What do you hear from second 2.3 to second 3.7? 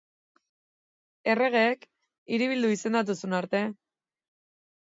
hiribildu izendatu zuen arte.